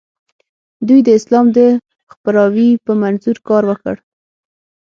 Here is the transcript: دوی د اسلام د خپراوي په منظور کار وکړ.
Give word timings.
دوی 0.87 0.99
د 1.03 1.09
اسلام 1.19 1.45
د 1.57 1.59
خپراوي 2.11 2.69
په 2.85 2.91
منظور 3.01 3.37
کار 3.47 3.63
وکړ. 3.67 3.95